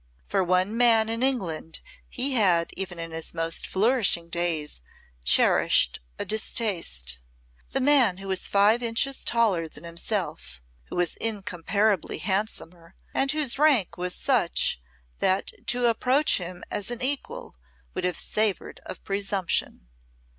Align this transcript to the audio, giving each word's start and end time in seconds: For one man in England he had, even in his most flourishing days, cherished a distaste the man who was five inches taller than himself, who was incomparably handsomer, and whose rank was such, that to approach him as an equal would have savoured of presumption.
For 0.25 0.43
one 0.43 0.75
man 0.75 1.09
in 1.09 1.21
England 1.21 1.79
he 2.09 2.33
had, 2.33 2.71
even 2.75 2.97
in 2.97 3.11
his 3.11 3.35
most 3.35 3.67
flourishing 3.67 4.29
days, 4.31 4.81
cherished 5.25 5.99
a 6.17 6.25
distaste 6.25 7.19
the 7.69 7.79
man 7.81 8.17
who 8.17 8.27
was 8.27 8.47
five 8.47 8.81
inches 8.81 9.23
taller 9.23 9.67
than 9.67 9.83
himself, 9.83 10.59
who 10.85 10.95
was 10.95 11.17
incomparably 11.17 12.17
handsomer, 12.17 12.95
and 13.13 13.31
whose 13.31 13.59
rank 13.59 13.95
was 13.95 14.15
such, 14.15 14.81
that 15.19 15.51
to 15.67 15.85
approach 15.85 16.39
him 16.39 16.63
as 16.71 16.89
an 16.89 17.03
equal 17.03 17.55
would 17.93 18.03
have 18.03 18.17
savoured 18.17 18.79
of 18.87 19.03
presumption. 19.03 19.87